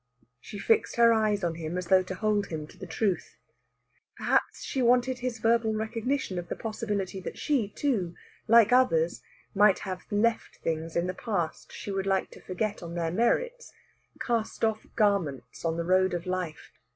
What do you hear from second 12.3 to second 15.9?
to forget on their merits cast off garments on the